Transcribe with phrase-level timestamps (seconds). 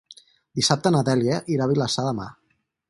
[0.59, 2.31] Dissabte na Dèlia irà a Vilassar de Mar.